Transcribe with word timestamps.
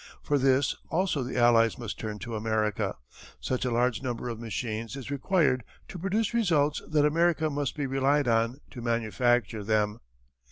For 0.23 0.39
this 0.39 0.75
also 0.89 1.21
the 1.21 1.37
Allies 1.37 1.77
must 1.77 1.99
turn 1.99 2.17
to 2.25 2.35
America. 2.35 2.95
Such 3.39 3.65
a 3.65 3.71
large 3.71 4.01
number 4.01 4.29
of 4.29 4.39
machines 4.39 4.95
is 4.95 5.11
required 5.11 5.63
to 5.89 5.99
produce 5.99 6.33
results 6.33 6.81
that 6.89 7.05
America 7.05 7.51
must 7.51 7.75
be 7.75 7.85
relied 7.85 8.27
on 8.27 8.61
to 8.71 8.81
manufacture 8.81 9.63
them. 9.63 9.99